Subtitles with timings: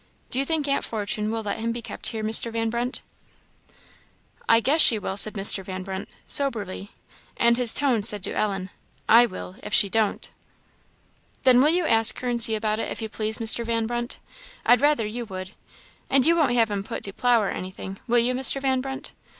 [0.31, 2.51] Do you think aunt Fortune will let him be kept here, Mr.
[2.51, 3.03] Van Brunt?"
[4.49, 5.63] "I guess she will," said Mr.
[5.63, 6.89] Van Brunt, soberly,
[7.37, 8.71] and his tone said to Ellen,
[9.07, 10.31] "I will, if she don't."
[11.43, 13.63] "Then will you ask her and see about it, if you please, Mr.
[13.63, 14.17] Van Brunt!
[14.65, 15.51] I'd rather you would.
[16.09, 18.59] And you won't have him put to plough or anything, will you, Mr.
[18.59, 19.11] Van Brunt?